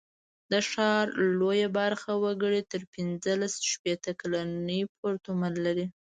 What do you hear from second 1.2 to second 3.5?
لویه برخه وګړي تر پینځه